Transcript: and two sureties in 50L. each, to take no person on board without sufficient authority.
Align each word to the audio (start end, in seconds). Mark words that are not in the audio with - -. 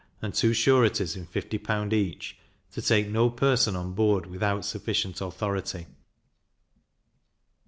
and 0.19 0.33
two 0.33 0.51
sureties 0.51 1.15
in 1.15 1.27
50L. 1.27 1.93
each, 1.93 2.35
to 2.71 2.81
take 2.81 3.07
no 3.07 3.29
person 3.29 3.75
on 3.75 3.93
board 3.93 4.25
without 4.25 4.65
sufficient 4.65 5.21
authority. 5.21 5.85